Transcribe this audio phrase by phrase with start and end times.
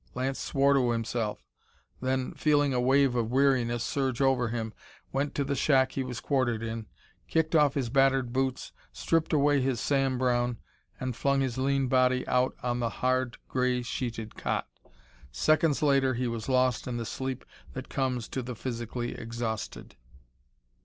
[0.15, 1.45] Lance swore to himself;
[2.01, 4.73] then, feeling a wave of weariness surge over him,
[5.11, 6.87] went to the shack he was quartered in,
[7.27, 10.57] kicked off his battered boots, stripped away his Sam Browne,
[10.99, 14.67] and flung his lean body out on the hard, gray sheeted cot.
[15.31, 19.97] Seconds later he was lost in the sleep that comes to the physically exhausted.